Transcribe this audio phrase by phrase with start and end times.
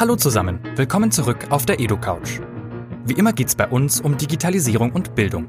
[0.00, 2.40] Hallo zusammen, willkommen zurück auf der EduCouch.
[3.04, 5.46] Wie immer geht's bei uns um Digitalisierung und Bildung.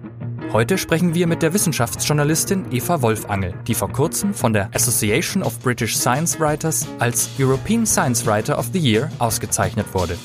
[0.51, 5.57] Heute sprechen wir mit der Wissenschaftsjournalistin Eva Wolfangel, die vor kurzem von der Association of
[5.61, 10.17] British Science Writers als European Science Writer of the Year ausgezeichnet wurde.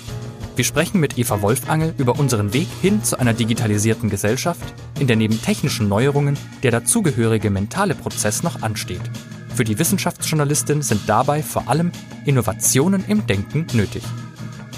[0.57, 5.15] Wir sprechen mit Eva Wolfangel über unseren Weg hin zu einer digitalisierten Gesellschaft, in der
[5.15, 9.09] neben technischen Neuerungen der dazugehörige mentale Prozess noch ansteht.
[9.57, 11.91] Für die Wissenschaftsjournalistin sind dabei vor allem
[12.27, 14.03] Innovationen im Denken nötig.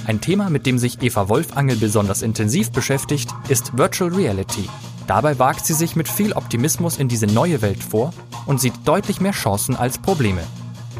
[0.07, 4.69] Ein Thema, mit dem sich Eva Wolfangel besonders intensiv beschäftigt, ist Virtual Reality.
[5.09, 8.15] Dabei wagt sie sich mit viel Optimismus in diese neue Welt vor
[8.47, 10.43] und sieht deutlich mehr Chancen als Probleme.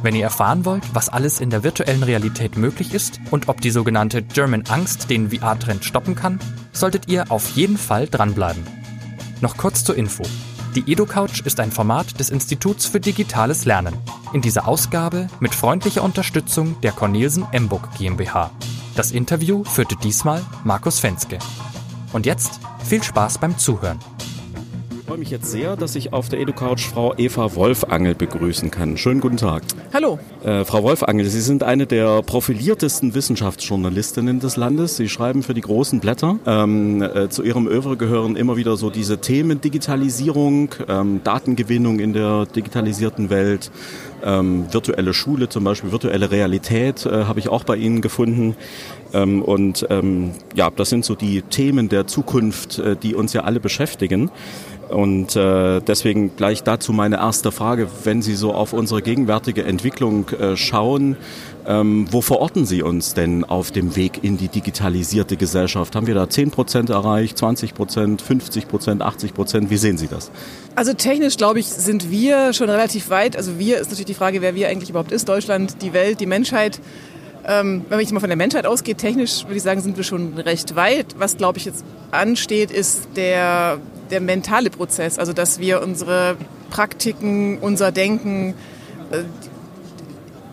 [0.03, 3.71] Wenn ihr erfahren wollt, was alles in der virtuellen Realität möglich ist und ob die
[3.71, 6.41] sogenannte German Angst den VR-Trend stoppen kann,
[6.73, 8.67] solltet ihr auf jeden Fall dranbleiben.
[9.41, 10.25] Noch kurz zur Info.
[10.75, 13.97] Die EduCouch ist ein Format des Instituts für digitales Lernen.
[14.33, 18.51] In dieser Ausgabe mit freundlicher Unterstützung der Cornelsen Emburg GmbH.
[18.95, 21.39] Das Interview führte diesmal Markus Fenske.
[22.13, 23.99] Und jetzt viel Spaß beim Zuhören.
[25.09, 28.99] Ich freue mich jetzt sehr, dass ich auf der EduCouch Frau Eva Wolfangel begrüßen kann.
[28.99, 29.63] Schönen guten Tag.
[29.95, 30.19] Hallo.
[30.45, 34.99] Äh, Frau Wolfangel, Sie sind eine der profiliertesten Wissenschaftsjournalistinnen des Landes.
[34.99, 36.39] Sie schreiben für die großen Blätter.
[36.45, 42.13] Ähm, äh, zu Ihrem Övre gehören immer wieder so diese Themen Digitalisierung, ähm, Datengewinnung in
[42.13, 43.71] der digitalisierten Welt,
[44.23, 48.57] ähm, virtuelle Schule zum Beispiel, virtuelle Realität äh, habe ich auch bei Ihnen gefunden.
[49.15, 53.45] Ähm, und ähm, ja, das sind so die Themen der Zukunft, äh, die uns ja
[53.45, 54.31] alle beschäftigen.
[54.89, 60.29] Und äh, deswegen gleich dazu meine erste Frage, wenn Sie so auf unsere gegenwärtige Entwicklung
[60.31, 61.17] äh, schauen,
[61.67, 65.95] ähm, wo verorten Sie uns denn auf dem Weg in die digitalisierte Gesellschaft?
[65.95, 69.71] Haben wir da 10 Prozent erreicht, 20 Prozent, 50 Prozent, 80 Prozent?
[69.71, 70.31] Wie sehen Sie das?
[70.75, 73.37] Also technisch, glaube ich, sind wir schon relativ weit.
[73.37, 75.29] Also wir ist natürlich die Frage, wer wir eigentlich überhaupt ist.
[75.29, 76.81] Deutschland, die Welt, die Menschheit.
[77.49, 80.05] Ähm, wenn man jetzt mal von der Menschheit ausgeht, technisch würde ich sagen, sind wir
[80.05, 81.15] schon recht weit.
[81.19, 83.79] Was, glaube ich, jetzt ansteht, ist der,
[84.11, 85.19] der mentale Prozess.
[85.19, 86.37] Also, dass wir unsere
[86.69, 88.55] Praktiken, unser Denken
[89.11, 89.23] äh,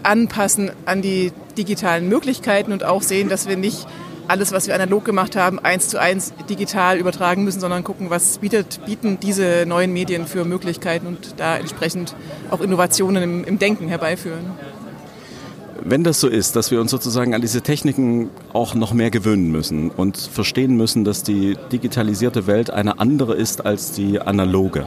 [0.04, 3.86] anpassen an die digitalen Möglichkeiten und auch sehen, dass wir nicht
[4.28, 8.40] alles, was wir analog gemacht haben, eins zu eins digital übertragen müssen, sondern gucken, was
[8.40, 12.16] bietet, bieten diese neuen Medien für Möglichkeiten und da entsprechend
[12.50, 14.52] auch Innovationen im, im Denken herbeiführen.
[15.84, 19.52] Wenn das so ist, dass wir uns sozusagen an diese Techniken auch noch mehr gewöhnen
[19.52, 24.86] müssen und verstehen müssen, dass die digitalisierte Welt eine andere ist als die analoge.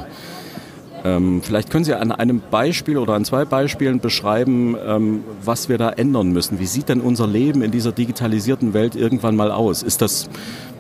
[1.05, 5.79] Ähm, vielleicht können Sie an einem Beispiel oder an zwei Beispielen beschreiben, ähm, was wir
[5.79, 6.59] da ändern müssen.
[6.59, 9.83] Wie sieht denn unser Leben in dieser digitalisierten Welt irgendwann mal aus?
[9.83, 10.29] Ist das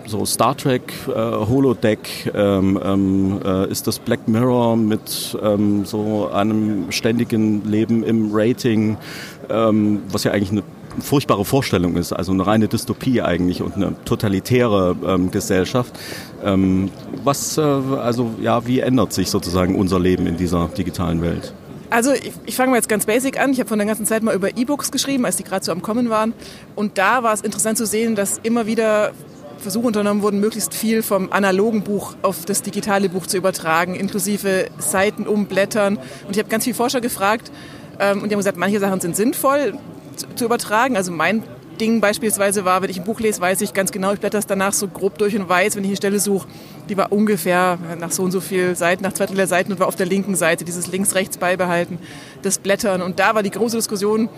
[0.08, 6.28] so Star Trek, äh, Holodeck, ähm, ähm, äh, ist das Black Mirror mit ähm, so
[6.32, 8.96] einem ständigen Leben im Rating,
[9.48, 10.62] ähm, was ja eigentlich eine
[11.00, 15.98] furchtbare Vorstellung ist, also eine reine Dystopie eigentlich und eine totalitäre ähm, Gesellschaft.
[16.42, 16.90] Ähm,
[17.22, 21.52] was, äh, also ja, wie ändert sich sozusagen unser Leben in dieser digitalen Welt?
[21.90, 23.50] Also ich, ich fange mal jetzt ganz basic an.
[23.52, 25.80] Ich habe von der ganzen Zeit mal über E-Books geschrieben, als die gerade so am
[25.80, 26.34] Kommen waren.
[26.74, 29.12] Und da war es interessant zu sehen, dass immer wieder
[29.58, 34.66] Versuche unternommen wurden, möglichst viel vom analogen Buch auf das digitale Buch zu übertragen, inklusive
[34.78, 35.96] Seiten umblättern.
[35.96, 37.50] Und ich habe ganz viele Forscher gefragt
[37.98, 39.74] ähm, und die haben gesagt, manche Sachen sind sinnvoll
[40.16, 40.96] zu, zu übertragen.
[40.96, 41.42] Also mein
[41.80, 44.46] Ding beispielsweise war, wenn ich ein Buch lese, weiß ich ganz genau, ich blätter es
[44.46, 46.48] danach so grob durch und weiß, wenn ich eine Stelle suche,
[46.88, 49.80] die war ungefähr nach so und so viel Seiten, nach zwei Drittel der Seiten und
[49.80, 51.98] war auf der linken Seite, dieses links-rechts beibehalten,
[52.42, 53.02] das Blättern.
[53.02, 54.28] Und da war die große Diskussion,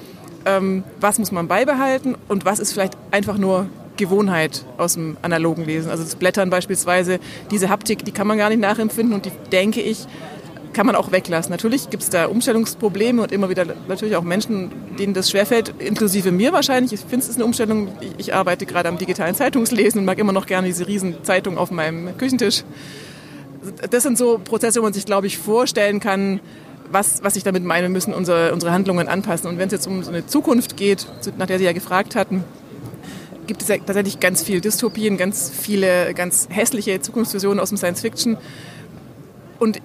[0.44, 3.66] ähm, was muss man beibehalten und was ist vielleicht einfach nur
[4.00, 5.90] Gewohnheit aus dem analogen Lesen.
[5.90, 9.80] Also das Blättern beispielsweise, diese Haptik, die kann man gar nicht nachempfinden und die, denke
[9.80, 10.06] ich,
[10.72, 11.50] kann man auch weglassen.
[11.50, 16.32] Natürlich gibt es da Umstellungsprobleme und immer wieder natürlich auch Menschen, denen das schwerfällt, inklusive
[16.32, 16.92] mir wahrscheinlich.
[16.92, 17.88] Ich finde, es eine Umstellung.
[18.18, 21.70] Ich, arbeite gerade am digitalen Zeitungslesen und mag immer noch gerne diese riesen Zeitung auf
[21.70, 22.64] meinem Küchentisch.
[23.90, 26.40] Das sind so Prozesse, wo man sich, glaube ich, vorstellen kann,
[26.90, 29.48] was, was ich damit meine, müssen unsere, unsere Handlungen anpassen.
[29.48, 31.06] Und wenn es jetzt um so eine Zukunft geht,
[31.36, 32.44] nach der Sie ja gefragt hatten,
[33.50, 38.00] gibt es ja tatsächlich ganz viel Dystopien, ganz viele ganz hässliche Zukunftsvisionen aus dem Science
[38.00, 38.36] Fiction.
[39.58, 39.78] Und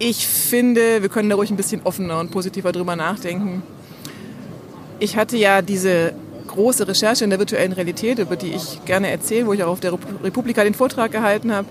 [0.00, 3.62] ich finde, wir können da ruhig ein bisschen offener und positiver drüber nachdenken.
[4.98, 6.12] Ich hatte ja diese
[6.48, 9.80] große Recherche in der virtuellen Realität, über die ich gerne erzähle, wo ich auch auf
[9.80, 9.92] der
[10.24, 11.68] Republika den Vortrag gehalten habe.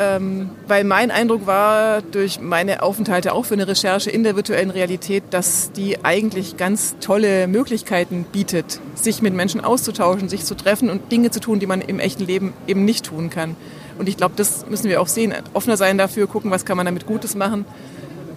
[0.00, 4.70] Ähm, weil mein Eindruck war durch meine Aufenthalte auch für eine Recherche in der virtuellen
[4.70, 10.88] Realität, dass die eigentlich ganz tolle Möglichkeiten bietet, sich mit Menschen auszutauschen, sich zu treffen
[10.88, 13.56] und Dinge zu tun, die man im echten Leben eben nicht tun kann.
[13.98, 15.34] Und ich glaube, das müssen wir auch sehen.
[15.52, 17.64] Offener sein dafür, gucken, was kann man damit Gutes machen.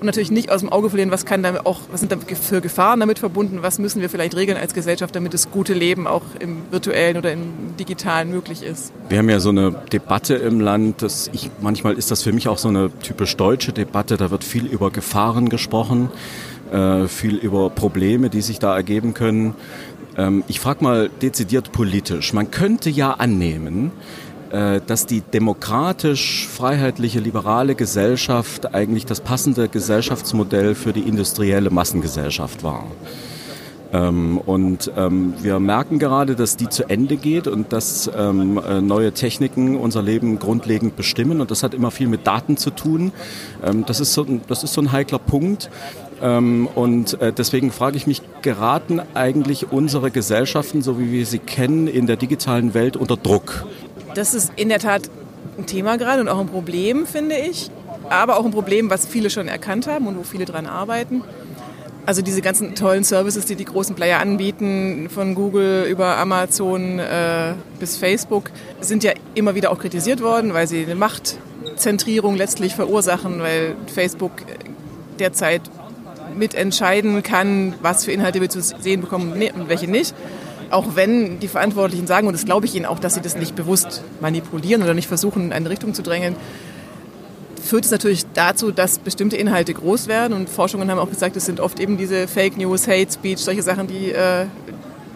[0.01, 2.59] Und natürlich nicht aus dem Auge verlieren, was kann damit auch, was sind da für
[2.59, 6.23] Gefahren damit verbunden, was müssen wir vielleicht regeln als Gesellschaft, damit das gute Leben auch
[6.39, 8.91] im virtuellen oder im digitalen möglich ist.
[9.09, 12.47] Wir haben ja so eine Debatte im Land, dass ich, manchmal ist das für mich
[12.47, 16.09] auch so eine typisch deutsche Debatte, da wird viel über Gefahren gesprochen,
[16.71, 19.53] äh, viel über Probleme, die sich da ergeben können.
[20.17, 22.33] Ähm, ich frage mal dezidiert politisch.
[22.33, 23.91] Man könnte ja annehmen,
[24.51, 32.85] dass die demokratisch, freiheitliche, liberale Gesellschaft eigentlich das passende Gesellschaftsmodell für die industrielle Massengesellschaft war.
[33.93, 38.81] Ähm, und ähm, wir merken gerade, dass die zu Ende geht und dass ähm, äh,
[38.81, 41.41] neue Techniken unser Leben grundlegend bestimmen.
[41.41, 43.11] Und das hat immer viel mit Daten zu tun.
[43.63, 45.69] Ähm, das, ist so, das ist so ein heikler Punkt.
[46.21, 51.39] Ähm, und äh, deswegen frage ich mich, geraten eigentlich unsere Gesellschaften, so wie wir sie
[51.39, 53.65] kennen, in der digitalen Welt unter Druck?
[54.15, 55.09] Das ist in der Tat
[55.57, 57.69] ein Thema gerade und auch ein Problem, finde ich.
[58.09, 61.23] Aber auch ein Problem, was viele schon erkannt haben und wo viele dran arbeiten.
[62.05, 67.53] Also diese ganzen tollen Services, die die großen Player anbieten, von Google über Amazon äh,
[67.79, 68.49] bis Facebook,
[68.81, 74.31] sind ja immer wieder auch kritisiert worden, weil sie eine Machtzentrierung letztlich verursachen, weil Facebook
[75.19, 75.61] derzeit
[76.35, 80.15] mitentscheiden kann, was für Inhalte wir zu sehen bekommen und welche nicht
[80.71, 83.55] auch wenn die Verantwortlichen sagen, und das glaube ich ihnen auch, dass sie das nicht
[83.55, 86.35] bewusst manipulieren oder nicht versuchen, in eine Richtung zu drängen,
[87.61, 90.33] führt es natürlich dazu, dass bestimmte Inhalte groß werden.
[90.33, 93.61] Und Forschungen haben auch gesagt, es sind oft eben diese Fake News, Hate Speech, solche
[93.61, 94.45] Sachen, die, äh,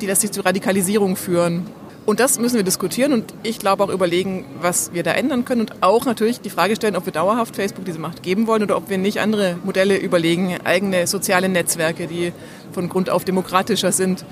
[0.01, 1.65] die letztlich zu Radikalisierung führen.
[2.05, 5.61] Und das müssen wir diskutieren und ich glaube auch überlegen, was wir da ändern können
[5.61, 8.77] und auch natürlich die Frage stellen, ob wir dauerhaft Facebook diese Macht geben wollen oder
[8.77, 12.31] ob wir nicht andere Modelle überlegen, eigene soziale Netzwerke, die
[12.73, 14.23] von Grund auf demokratischer sind,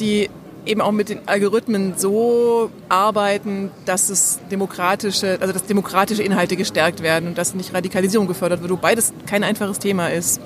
[0.00, 0.30] die
[0.64, 7.02] eben auch mit den Algorithmen so arbeiten, dass es demokratische, also dass demokratische Inhalte gestärkt
[7.02, 10.40] werden und dass nicht Radikalisierung gefördert wird, wobei das kein einfaches Thema ist.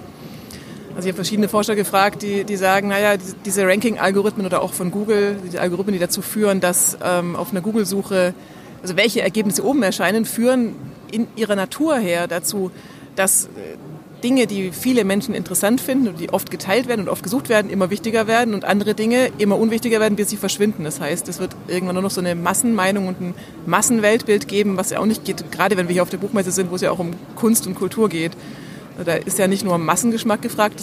[0.96, 4.90] Also ich habe verschiedene Forscher gefragt, die, die sagen, naja, diese Ranking-Algorithmen oder auch von
[4.90, 8.32] Google, diese Algorithmen, die dazu führen, dass ähm, auf einer Google-Suche,
[8.80, 10.74] also welche Ergebnisse oben erscheinen, führen
[11.12, 12.70] in ihrer Natur her dazu,
[13.14, 13.48] dass äh,
[14.24, 17.70] Dinge, die viele Menschen interessant finden und die oft geteilt werden und oft gesucht werden,
[17.70, 20.84] immer wichtiger werden und andere Dinge immer unwichtiger werden, bis sie verschwinden.
[20.84, 23.34] Das heißt, es wird irgendwann nur noch so eine Massenmeinung und ein
[23.66, 26.70] Massenweltbild geben, was ja auch nicht geht, gerade wenn wir hier auf der Buchmesse sind,
[26.70, 28.32] wo es ja auch um Kunst und Kultur geht.
[29.04, 30.80] Da ist ja nicht nur Massengeschmack gefragt,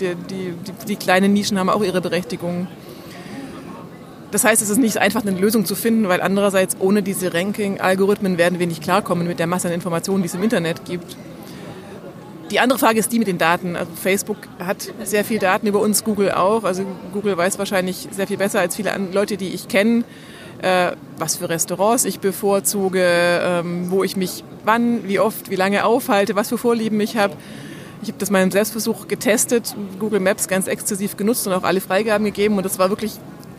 [0.00, 2.68] die, die, die, die kleinen Nischen haben auch ihre Berechtigung.
[4.30, 8.38] Das heißt, es ist nicht einfach eine Lösung zu finden, weil andererseits ohne diese Ranking-Algorithmen
[8.38, 11.16] werden wir nicht klarkommen mit der Masse an Informationen, die es im Internet gibt.
[12.50, 13.74] Die andere Frage ist die mit den Daten.
[13.74, 16.62] Also Facebook hat sehr viel Daten über uns, Google auch.
[16.62, 20.04] Also Google weiß wahrscheinlich sehr viel besser als viele Leute, die ich kenne,
[20.62, 25.84] äh, was für Restaurants ich bevorzuge, ähm, wo ich mich wann, wie oft, wie lange
[25.84, 27.34] aufhalte, was für Vorlieben ich habe.
[28.02, 32.24] Ich habe das im Selbstversuch getestet, Google Maps ganz exzessiv genutzt und auch alle Freigaben
[32.24, 33.12] gegeben und das war wirklich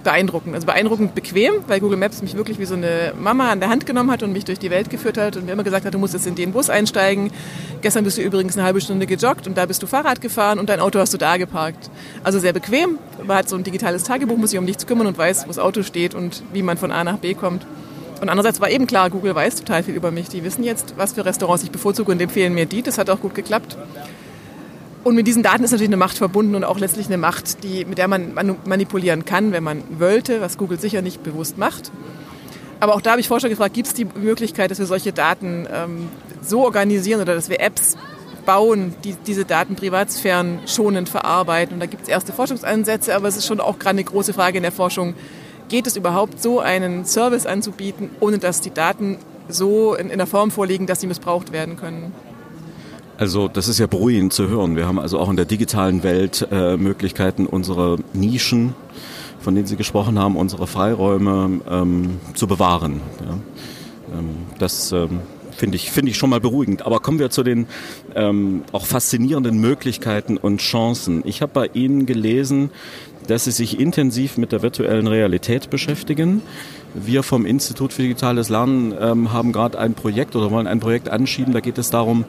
[0.07, 0.56] beeindruckend.
[0.56, 3.86] Also beeindruckend bequem, weil Google Maps mich wirklich wie so eine Mama an der Hand
[3.86, 6.00] genommen hat und mich durch die Welt geführt hat und mir immer gesagt hat, du
[6.00, 7.30] musst jetzt in den Bus einsteigen.
[7.81, 10.69] Gestern bist du übrigens eine halbe Stunde gejoggt und da bist du Fahrrad gefahren und
[10.69, 11.89] dein Auto hast du da geparkt.
[12.24, 13.00] Also sehr bequem.
[13.21, 15.59] Man hat so ein digitales Tagebuch, muss sich um nichts kümmern und weiß, wo das
[15.59, 17.65] Auto steht und wie man von A nach B kommt.
[18.21, 20.30] Und andererseits war eben klar, Google weiß total viel über mich.
[20.30, 22.81] Die wissen jetzt, was für Restaurants ich bevorzuge und empfehlen mir die.
[22.81, 23.77] Das hat auch gut geklappt.
[25.03, 27.85] Und mit diesen Daten ist natürlich eine Macht verbunden und auch letztlich eine Macht, die,
[27.85, 28.33] mit der man
[28.65, 31.91] manipulieren kann, wenn man wollte, was Google sicher nicht bewusst macht.
[32.79, 35.67] Aber auch da habe ich Forscher gefragt, gibt es die Möglichkeit, dass wir solche Daten
[35.74, 36.10] ähm,
[36.41, 37.95] so organisieren oder dass wir Apps
[38.45, 41.75] bauen, die diese Daten privatsphären schonend verarbeiten.
[41.75, 44.57] Und da gibt es erste Forschungsansätze, aber es ist schon auch gerade eine große Frage
[44.57, 45.15] in der Forschung,
[45.69, 49.17] geht es überhaupt so, einen Service anzubieten, ohne dass die Daten
[49.50, 52.13] so in, in der Form vorliegen, dass sie missbraucht werden können?
[53.17, 54.75] Also das ist ja beruhigend zu hören.
[54.75, 58.75] Wir haben also auch in der digitalen Welt äh, Möglichkeiten, unsere Nischen,
[59.39, 63.01] von denen Sie gesprochen haben, unsere Freiräume ähm, zu bewahren.
[63.19, 64.19] Ja.
[64.19, 65.21] Ähm, das ähm,
[65.57, 66.86] finde ich, finde ich schon mal beruhigend.
[66.86, 67.65] Aber kommen wir zu den
[68.15, 71.24] ähm, auch faszinierenden Möglichkeiten und Chancen.
[71.25, 72.69] Ich habe bei Ihnen gelesen,
[73.25, 76.43] dass Sie sich intensiv mit der virtuellen Realität beschäftigen.
[76.93, 81.09] Wir vom Institut für digitales Lernen ähm, haben gerade ein Projekt oder wollen ein Projekt
[81.09, 81.53] anschieben.
[81.53, 82.25] Da geht es darum,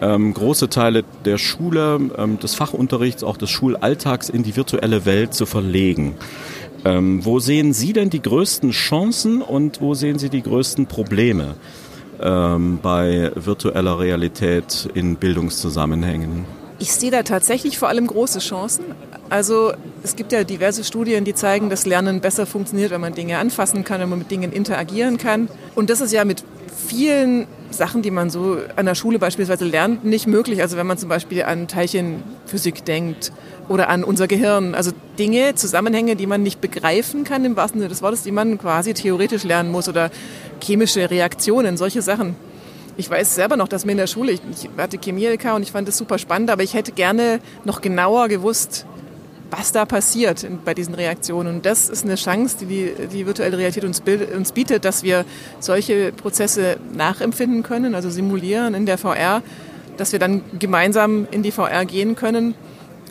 [0.00, 5.34] ähm, große Teile der Schule, ähm, des Fachunterrichts, auch des Schulalltags in die virtuelle Welt
[5.34, 6.14] zu verlegen.
[6.84, 11.54] Ähm, wo sehen Sie denn die größten Chancen und wo sehen Sie die größten Probleme
[12.20, 16.44] ähm, bei virtueller Realität in Bildungszusammenhängen?
[16.78, 18.84] Ich sehe da tatsächlich vor allem große Chancen.
[19.30, 19.72] Also
[20.02, 23.82] es gibt ja diverse Studien, die zeigen, dass Lernen besser funktioniert, wenn man Dinge anfassen
[23.82, 25.48] kann, wenn man mit Dingen interagieren kann.
[25.74, 30.04] Und das ist ja mit vielen Sachen, die man so an der Schule beispielsweise lernt,
[30.04, 30.62] nicht möglich.
[30.62, 33.32] Also wenn man zum Beispiel an Teilchenphysik denkt
[33.68, 34.74] oder an unser Gehirn.
[34.74, 38.58] Also Dinge, Zusammenhänge, die man nicht begreifen kann im wahrsten Sinne des Wortes, die man
[38.58, 40.10] quasi theoretisch lernen muss oder
[40.62, 42.36] chemische Reaktionen, solche Sachen.
[42.96, 44.40] Ich weiß selber noch, dass mir in der Schule, ich,
[44.78, 48.86] hatte Chemie-LK und ich fand das super spannend, aber ich hätte gerne noch genauer gewusst,
[49.50, 51.56] was da passiert bei diesen Reaktionen.
[51.56, 54.02] Und das ist eine Chance, die die, die virtuelle Realität uns,
[54.34, 55.24] uns, bietet, dass wir
[55.60, 59.42] solche Prozesse nachempfinden können, also simulieren in der VR,
[59.96, 62.54] dass wir dann gemeinsam in die VR gehen können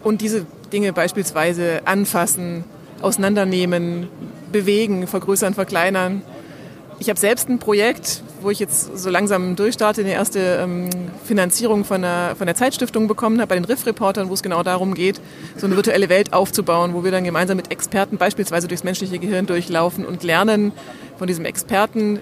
[0.04, 2.64] und diese Dinge beispielsweise anfassen,
[3.02, 4.08] auseinandernehmen,
[4.52, 6.22] bewegen, vergrößern, verkleinern.
[7.00, 10.90] Ich habe selbst ein Projekt, wo ich jetzt so langsam durchstarte, eine erste ähm,
[11.26, 14.94] Finanzierung von der, von der Zeitstiftung bekommen habe, bei den Riff-Reportern, wo es genau darum
[14.94, 15.20] geht,
[15.58, 19.48] so eine virtuelle Welt aufzubauen, wo wir dann gemeinsam mit Experten beispielsweise durchs menschliche Gehirn
[19.48, 20.72] durchlaufen und lernen
[21.18, 22.20] von diesem Experten,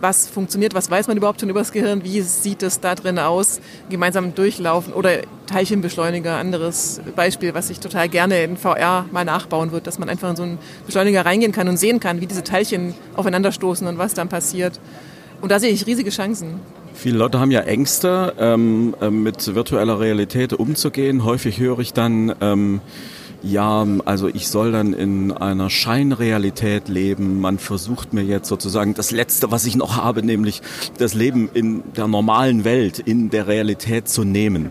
[0.00, 3.20] was funktioniert, was weiß man überhaupt schon über das Gehirn, wie sieht es da drin
[3.20, 9.70] aus, gemeinsam durchlaufen oder Teilchenbeschleuniger, anderes Beispiel, was ich total gerne in VR mal nachbauen
[9.70, 12.42] wird, dass man einfach in so einen Beschleuniger reingehen kann und sehen kann, wie diese
[12.42, 14.80] Teilchen aufeinanderstoßen und was dann passiert.
[15.42, 16.60] Und da sehe ich riesige Chancen.
[16.94, 21.24] Viele Leute haben ja Ängste, ähm, äh, mit virtueller Realität umzugehen.
[21.24, 22.80] Häufig höre ich dann, ähm,
[23.42, 27.40] ja, also ich soll dann in einer Scheinrealität leben.
[27.40, 30.62] Man versucht mir jetzt sozusagen das Letzte, was ich noch habe, nämlich
[30.98, 34.70] das Leben in der normalen Welt, in der Realität zu nehmen.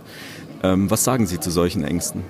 [0.64, 2.24] Ähm, was sagen Sie zu solchen Ängsten?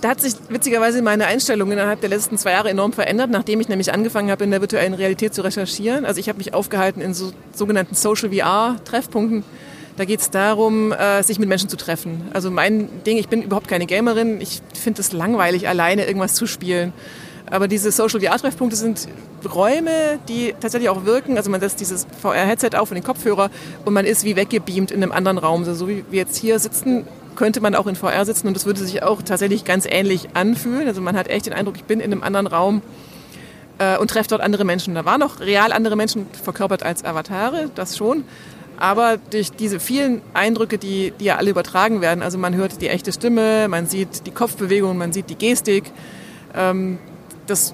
[0.00, 3.68] Da hat sich witzigerweise meine Einstellung innerhalb der letzten zwei Jahre enorm verändert, nachdem ich
[3.68, 6.04] nämlich angefangen habe, in der virtuellen Realität zu recherchieren.
[6.04, 9.44] Also ich habe mich aufgehalten in so, sogenannten Social VR-Treffpunkten
[9.98, 12.28] da geht es darum, äh, sich mit Menschen zu treffen.
[12.32, 14.40] Also mein Ding, ich bin überhaupt keine Gamerin.
[14.40, 16.92] Ich finde es langweilig, alleine irgendwas zu spielen.
[17.50, 19.08] Aber diese Social VR-Treffpunkte sind
[19.52, 21.36] Räume, die tatsächlich auch wirken.
[21.36, 23.50] Also man setzt dieses VR-Headset auf und den Kopfhörer
[23.84, 25.62] und man ist wie weggebeamt in einem anderen Raum.
[25.62, 27.04] Also so wie wir jetzt hier sitzen,
[27.38, 30.88] könnte man auch in VR sitzen und das würde sich auch tatsächlich ganz ähnlich anfühlen.
[30.88, 32.82] Also man hat echt den Eindruck, ich bin in einem anderen Raum
[33.78, 34.96] äh, und treffe dort andere Menschen.
[34.96, 38.24] Da waren noch real andere Menschen verkörpert als Avatare, das schon.
[38.76, 42.88] Aber durch diese vielen Eindrücke, die, die ja alle übertragen werden, also man hört die
[42.88, 45.92] echte Stimme, man sieht die Kopfbewegung, man sieht die Gestik,
[46.56, 46.98] ähm,
[47.46, 47.72] das,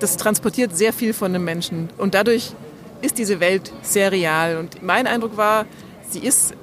[0.00, 1.90] das transportiert sehr viel von einem Menschen.
[1.96, 2.54] Und dadurch
[3.02, 4.56] ist diese Welt sehr real.
[4.56, 5.64] Und mein Eindruck war,
[6.10, 6.54] sie ist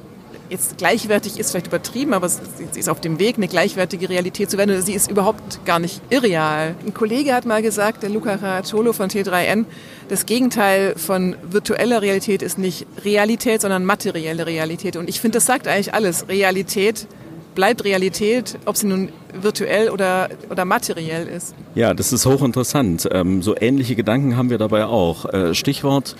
[0.53, 2.39] jetzt gleichwertig ist vielleicht übertrieben, aber sie
[2.75, 4.81] ist auf dem Weg, eine gleichwertige Realität zu werden.
[4.81, 6.75] Sie ist überhaupt gar nicht irreal.
[6.85, 9.65] Ein Kollege hat mal gesagt, der Luca Caracciolo von T3N,
[10.07, 14.95] das Gegenteil von virtueller Realität ist nicht Realität, sondern materielle Realität.
[14.95, 16.29] Und ich finde, das sagt eigentlich alles.
[16.29, 17.07] Realität
[17.55, 21.55] bleibt Realität, ob sie nun virtuell oder, oder materiell ist.
[21.75, 23.09] Ja, das ist hochinteressant.
[23.11, 25.25] Ähm, so ähnliche Gedanken haben wir dabei auch.
[25.33, 26.15] Äh, Stichwort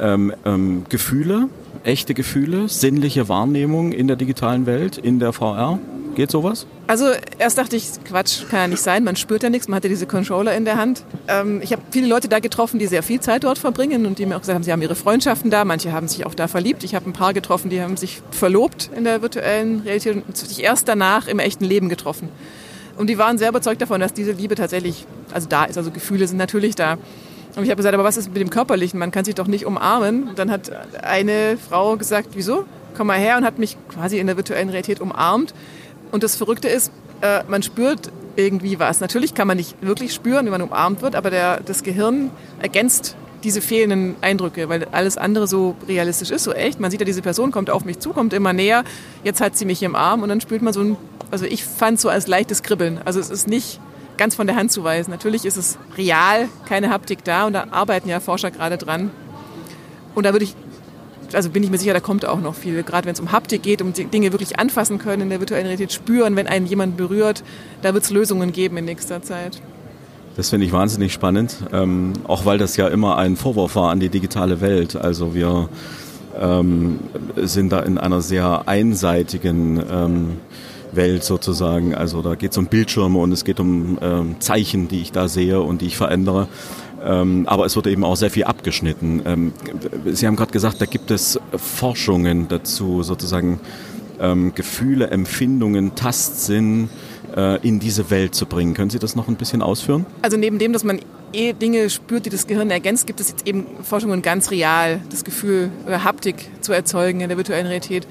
[0.00, 1.48] ähm, ähm, Gefühle,
[1.82, 5.78] echte Gefühle, sinnliche Wahrnehmung in der digitalen Welt, in der VR.
[6.14, 6.66] Geht sowas?
[6.86, 7.06] Also
[7.38, 9.90] erst dachte ich, Quatsch, kann ja nicht sein, man spürt ja nichts, man hat ja
[9.90, 11.02] diese Controller in der Hand.
[11.26, 14.26] Ähm, ich habe viele Leute da getroffen, die sehr viel Zeit dort verbringen und die
[14.26, 16.84] mir auch gesagt haben, sie haben ihre Freundschaften da, manche haben sich auch da verliebt.
[16.84, 20.62] Ich habe ein paar getroffen, die haben sich verlobt in der virtuellen Realität und sich
[20.62, 22.28] erst danach im echten Leben getroffen.
[22.96, 26.28] Und die waren sehr überzeugt davon, dass diese Liebe tatsächlich, also da ist, also Gefühle
[26.28, 26.96] sind natürlich da.
[27.56, 28.98] Und ich habe gesagt, aber was ist mit dem Körperlichen?
[28.98, 30.28] Man kann sich doch nicht umarmen.
[30.28, 30.70] Und dann hat
[31.02, 32.64] eine Frau gesagt, wieso?
[32.96, 35.54] Komm mal her und hat mich quasi in der virtuellen Realität umarmt.
[36.10, 39.00] Und das Verrückte ist, äh, man spürt irgendwie was.
[39.00, 42.30] Natürlich kann man nicht wirklich spüren, wie man umarmt wird, aber der, das Gehirn
[42.60, 46.80] ergänzt diese fehlenden Eindrücke, weil alles andere so realistisch ist, so echt.
[46.80, 48.84] Man sieht ja, diese Person kommt auf mich zu, kommt immer näher,
[49.22, 50.96] jetzt hat sie mich im Arm und dann spürt man so ein,
[51.30, 53.00] also ich fand so als leichtes Kribbeln.
[53.04, 53.80] Also es ist nicht
[54.16, 55.10] ganz von der Hand zu weisen.
[55.10, 59.10] Natürlich ist es real, keine Haptik da und da arbeiten ja Forscher gerade dran.
[60.14, 60.54] Und da würde ich,
[61.32, 62.82] also bin ich mir sicher, da kommt auch noch viel.
[62.82, 65.92] Gerade wenn es um Haptik geht, um Dinge wirklich anfassen können, in der virtuellen Realität
[65.92, 67.42] spüren, wenn einen jemand berührt,
[67.82, 69.60] da wird es Lösungen geben in nächster Zeit.
[70.36, 74.00] Das finde ich wahnsinnig spannend, ähm, auch weil das ja immer ein Vorwurf war an
[74.00, 74.96] die digitale Welt.
[74.96, 75.68] Also wir
[76.40, 76.98] ähm,
[77.36, 80.36] sind da in einer sehr einseitigen ähm,
[80.96, 81.94] Welt sozusagen.
[81.94, 85.28] Also da geht es um Bildschirme und es geht um ähm, Zeichen, die ich da
[85.28, 86.48] sehe und die ich verändere.
[87.04, 89.22] Ähm, aber es wird eben auch sehr viel abgeschnitten.
[89.26, 89.52] Ähm,
[90.06, 93.60] Sie haben gerade gesagt, da gibt es Forschungen dazu, sozusagen
[94.20, 96.88] ähm, Gefühle, Empfindungen, Tastsinn
[97.36, 98.74] äh, in diese Welt zu bringen.
[98.74, 100.06] Können Sie das noch ein bisschen ausführen?
[100.22, 101.00] Also neben dem, dass man
[101.32, 105.24] eh Dinge spürt, die das Gehirn ergänzt, gibt es jetzt eben Forschungen ganz real, das
[105.24, 108.06] Gefühl oder Haptik zu erzeugen in der virtuellen Realität.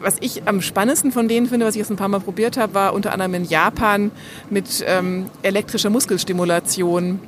[0.00, 2.74] Was ich am spannendsten von denen finde, was ich jetzt ein paar Mal probiert habe,
[2.74, 4.10] war unter anderem in Japan
[4.50, 7.20] mit ähm, elektrischer Muskelstimulation.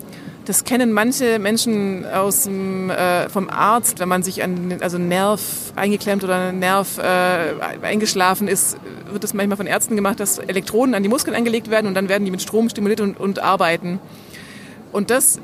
[0.44, 5.40] Das kennen manche Menschen aus dem, äh, vom Arzt, wenn man sich an also Nerv
[5.74, 8.76] eingeklemmt oder ein Nerv äh, eingeschlafen ist,
[9.10, 12.10] wird das manchmal von Ärzten gemacht, dass Elektroden an die Muskeln angelegt werden und dann
[12.10, 14.00] werden die mit Strom stimuliert und, und arbeiten.
[14.92, 15.40] Und das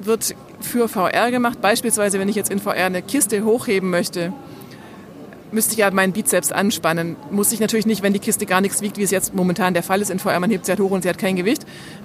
[0.00, 1.60] wird für VR gemacht.
[1.62, 4.34] Beispielsweise, wenn ich jetzt in VR eine Kiste hochheben möchte,
[5.56, 7.16] müsste ich ja meinen Bizeps anspannen.
[7.30, 9.82] Muss ich natürlich nicht, wenn die Kiste gar nichts wiegt, wie es jetzt momentan der
[9.82, 10.38] Fall ist in VR.
[10.38, 11.62] Man hebt sie halt hoch und sie hat kein Gewicht.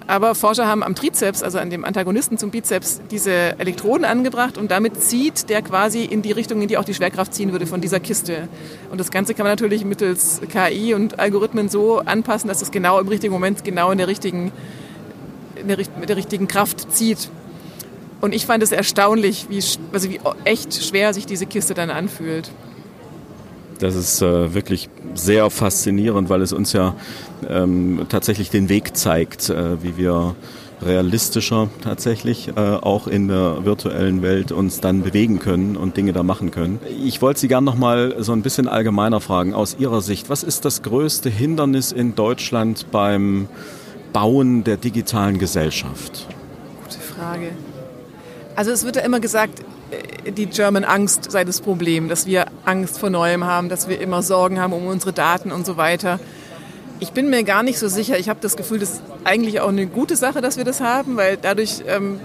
[0.07, 4.71] Aber Forscher haben am Trizeps, also an dem Antagonisten zum Bizeps, diese Elektroden angebracht und
[4.71, 7.81] damit zieht der quasi in die Richtung, in die auch die Schwerkraft ziehen würde von
[7.81, 8.47] dieser Kiste.
[8.89, 12.99] Und das Ganze kann man natürlich mittels KI und Algorithmen so anpassen, dass es genau
[13.01, 14.53] im richtigen Moment, genau in der richtigen,
[15.57, 17.29] in der, mit der richtigen Kraft zieht.
[18.21, 22.49] Und ich fand es erstaunlich, wie, also wie echt schwer sich diese Kiste dann anfühlt.
[23.81, 26.93] Das ist äh, wirklich sehr faszinierend, weil es uns ja
[27.49, 30.35] ähm, tatsächlich den Weg zeigt, äh, wie wir
[30.83, 36.21] realistischer tatsächlich äh, auch in der virtuellen Welt uns dann bewegen können und Dinge da
[36.21, 36.79] machen können.
[37.03, 40.43] Ich wollte Sie gerne noch mal so ein bisschen allgemeiner fragen aus Ihrer Sicht, was
[40.43, 43.47] ist das größte Hindernis in Deutschland beim
[44.13, 46.27] Bauen der digitalen Gesellschaft?
[46.83, 47.51] Gute Frage.
[48.55, 49.63] Also es wird ja immer gesagt,
[50.25, 54.23] die German Angst sei das Problem, dass wir Angst vor Neuem haben, dass wir immer
[54.23, 56.19] Sorgen haben um unsere Daten und so weiter.
[56.99, 58.17] Ich bin mir gar nicht so sicher.
[58.17, 61.17] Ich habe das Gefühl, das ist eigentlich auch eine gute Sache, dass wir das haben,
[61.17, 62.19] weil dadurch ähm,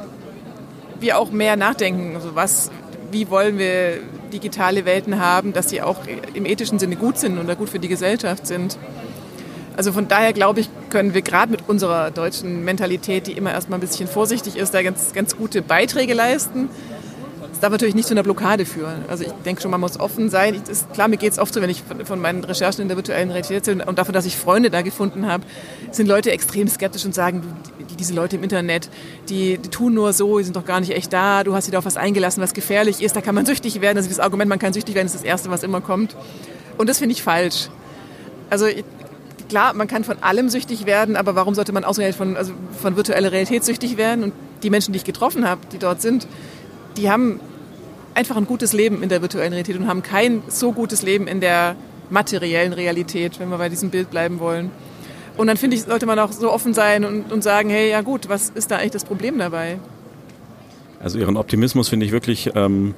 [1.01, 2.15] wir auch mehr nachdenken.
[2.15, 2.71] Also was,
[3.11, 4.01] wie wollen wir
[4.33, 5.99] digitale Welten haben, dass sie auch
[6.35, 8.77] im ethischen Sinne gut sind oder gut für die Gesellschaft sind.
[9.77, 13.79] Also von daher glaube ich, können wir gerade mit unserer deutschen Mentalität, die immer erstmal
[13.79, 16.69] ein bisschen vorsichtig ist, da ganz, ganz gute Beiträge leisten.
[17.57, 19.07] Das darf natürlich nicht zu einer Blockade führen.
[19.09, 20.55] Also ich denke schon, man muss offen sein.
[20.55, 22.89] Ich, ist, klar, mir geht es oft so, wenn ich von, von, meinen Recherchen in
[22.89, 25.43] der virtuellen Realität und davon, dass ich Freunde da gefunden habe,
[25.91, 27.43] sind Leute extrem skeptisch und sagen,
[27.91, 28.91] die, diese Leute im Internet,
[29.31, 31.73] die, die, tun nur so, die sind doch gar nicht echt da, du hast dich
[31.73, 33.97] da auf was eingelassen, was gefährlich ist, da kann man süchtig werden.
[33.97, 36.15] Also das Argument, man kann süchtig werden, ist das Erste, was immer kommt.
[36.77, 37.71] Und das finde ich falsch.
[38.51, 38.85] Also ich,
[39.49, 42.97] klar, man kann von allem süchtig werden, aber warum sollte man ausgerechnet von, also von
[42.97, 44.25] virtueller Realität süchtig werden?
[44.25, 46.27] Und die Menschen, die ich getroffen habe, die dort sind,
[46.97, 47.41] die haben
[48.15, 51.41] einfach ein gutes Leben in der virtuellen Realität und haben kein so gutes Leben in
[51.41, 51.77] der
[52.09, 54.71] materiellen Realität, wenn wir bei diesem Bild bleiben wollen.
[55.37, 58.01] Und dann finde ich, sollte man auch so offen sein und, und sagen, hey, ja
[58.01, 59.79] gut, was ist da eigentlich das Problem dabei?
[60.99, 62.95] Also Ihren Optimismus finde ich wirklich ähm,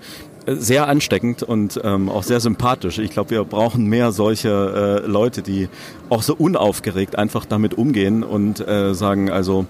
[0.57, 2.99] sehr ansteckend und ähm, auch sehr sympathisch.
[2.99, 5.69] Ich glaube, wir brauchen mehr solche äh, Leute, die
[6.11, 9.67] auch so unaufgeregt einfach damit umgehen und äh, sagen, also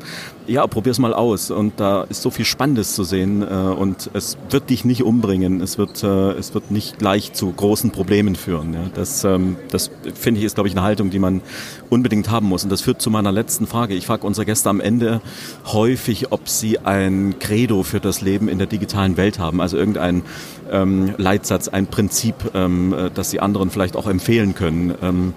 [0.47, 1.51] ja, probier's mal aus.
[1.51, 5.61] Und da ist so viel Spannendes zu sehen äh, und es wird dich nicht umbringen.
[5.61, 8.73] Es wird, äh, es wird nicht gleich zu großen Problemen führen.
[8.73, 8.81] Ja.
[8.95, 11.43] Das, ähm, das finde ich ist, glaube ich, eine Haltung, die man
[11.91, 12.65] unbedingt haben muss.
[12.65, 13.95] Und das führt zu meiner letzten Frage.
[13.95, 15.21] Ich frage unsere Gäste am Ende
[15.67, 19.61] häufig, ob sie ein Credo für das Leben in der digitalen Welt haben.
[19.61, 20.23] Also irgendein
[20.71, 24.95] ähm, Leitsatz, ein Prinzip, ähm, äh, das sie anderen vielleicht auch empfehlen können.
[25.03, 25.35] Ähm,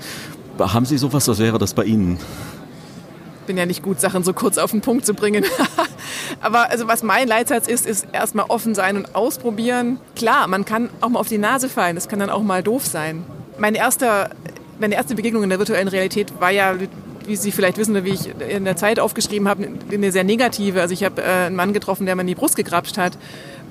[0.60, 1.28] haben Sie sowas?
[1.28, 2.20] Was wäre das bei Ihnen?
[3.52, 5.44] bin ja nicht gut, Sachen so kurz auf den Punkt zu bringen.
[6.42, 10.00] Aber also was mein Leitsatz ist, ist erstmal offen sein und ausprobieren.
[10.16, 11.96] Klar, man kann auch mal auf die Nase fallen.
[11.96, 13.26] Das kann dann auch mal doof sein.
[13.58, 14.30] Mein erster,
[14.80, 16.76] meine erste Begegnung in der virtuellen Realität war ja,
[17.26, 20.80] wie Sie vielleicht wissen, wie ich in der Zeit aufgeschrieben habe, eine sehr negative.
[20.80, 23.18] Also ich habe äh, einen Mann getroffen, der mir in die Brust gegrapscht hat.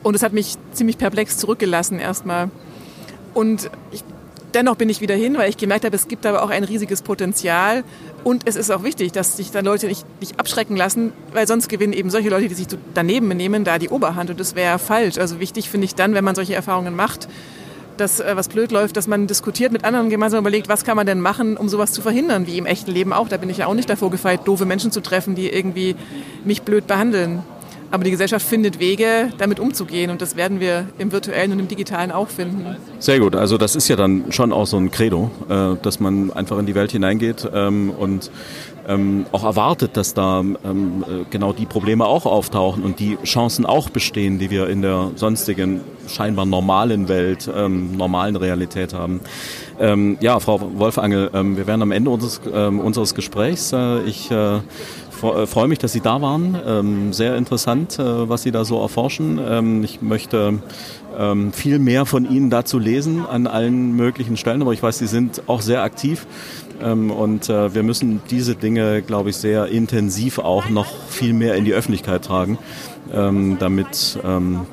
[0.03, 2.51] Und es hat mich ziemlich perplex zurückgelassen erstmal.
[3.35, 4.03] Und ich,
[4.55, 7.03] dennoch bin ich wieder hin, weil ich gemerkt habe, es gibt aber auch ein riesiges
[7.03, 7.85] Potenzial.
[8.25, 11.69] Und es ist auch wichtig, dass sich dann Leute nicht, nicht abschrecken lassen, weil sonst
[11.69, 14.31] gewinnen eben solche Leute, die sich daneben benehmen, da die Oberhand.
[14.31, 15.19] Und das wäre falsch.
[15.19, 17.29] Also wichtig finde ich dann, wenn man solche Erfahrungen macht,
[18.01, 21.07] dass äh, was blöd läuft, dass man diskutiert mit anderen gemeinsam überlegt, was kann man
[21.07, 23.29] denn machen, um sowas zu verhindern, wie im echten Leben auch.
[23.29, 25.97] Da bin ich ja auch nicht davor gefeit, doofe Menschen zu treffen, die irgendwie
[26.45, 27.43] mich blöd behandeln.
[27.93, 31.69] Aber die Gesellschaft findet Wege, damit umzugehen und das werden wir im virtuellen und im
[31.69, 32.77] digitalen auch finden.
[33.01, 36.33] Sehr gut, also das ist ja dann schon auch so ein Credo, äh, dass man
[36.33, 38.31] einfach in die Welt hineingeht ähm, und
[38.87, 40.57] ähm, auch erwartet, dass da ähm,
[41.05, 45.11] äh, genau die Probleme auch auftauchen und die Chancen auch bestehen, die wir in der
[45.17, 49.21] sonstigen scheinbar normalen Welt, normalen Realität haben.
[50.21, 53.73] ja, Frau Wolfangel, wir wären am Ende unseres, unseres Gesprächs.
[53.73, 54.29] Äh, ich
[55.21, 56.59] freue mich, dass Sie da waren.
[56.67, 59.39] Ähm, sehr interessant, äh, was Sie da so erforschen.
[59.43, 60.59] Ähm, ich möchte
[61.19, 65.07] ähm, viel mehr von Ihnen dazu lesen an allen möglichen Stellen, aber ich weiß, Sie
[65.07, 66.27] sind auch sehr aktiv.
[66.81, 71.67] Und äh, wir müssen diese Dinge, glaube ich, sehr intensiv auch noch viel mehr in
[71.67, 72.57] die Öffentlichkeit tragen,
[73.13, 74.19] damit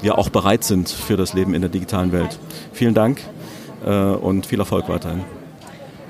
[0.01, 2.39] wir auch bereit sind für das Leben in der digitalen Welt.
[2.71, 3.19] Vielen Dank
[4.21, 5.36] und viel Erfolg weiterhin.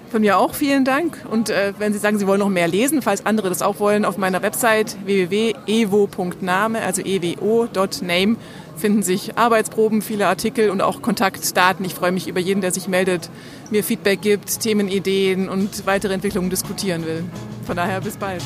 [0.10, 1.26] Von mir auch vielen Dank.
[1.30, 4.06] Und äh, wenn Sie sagen, Sie wollen noch mehr lesen, falls andere das auch wollen,
[4.06, 8.38] auf meiner Website www.evo.name, also ewo.name,
[8.78, 11.86] finden sich Arbeitsproben, viele Artikel und auch Kontaktdaten.
[11.86, 13.30] Ich freue mich über jeden, der sich meldet,
[13.70, 17.26] mir Feedback gibt, Themenideen und weitere Entwicklungen diskutieren will.
[17.66, 18.42] Von daher bis bald.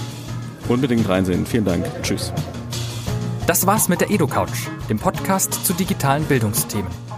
[0.67, 1.45] Unbedingt reinsehen.
[1.45, 1.85] Vielen Dank.
[2.01, 2.33] Tschüss.
[3.45, 7.10] Das war's mit der EdoCouch, dem Podcast zu digitalen Bildungsthemen.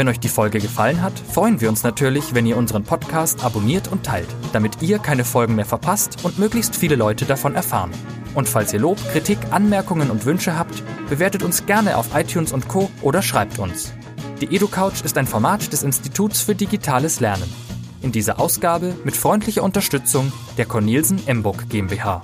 [0.00, 3.88] Wenn euch die Folge gefallen hat, freuen wir uns natürlich, wenn ihr unseren Podcast abonniert
[3.88, 7.90] und teilt, damit ihr keine Folgen mehr verpasst und möglichst viele Leute davon erfahren.
[8.34, 12.66] Und falls ihr Lob, Kritik, Anmerkungen und Wünsche habt, bewertet uns gerne auf iTunes und
[12.66, 12.90] Co.
[13.02, 13.92] oder schreibt uns.
[14.40, 17.52] Die EduCouch ist ein Format des Instituts für digitales Lernen.
[18.00, 22.22] In dieser Ausgabe mit freundlicher Unterstützung der Cornelsen Emburg GmbH.